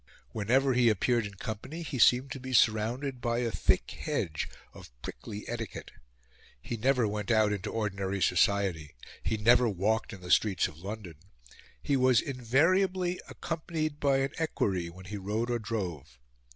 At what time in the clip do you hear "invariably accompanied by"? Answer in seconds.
12.19-14.17